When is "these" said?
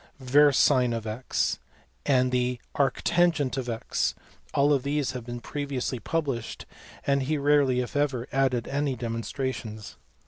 4.81-5.11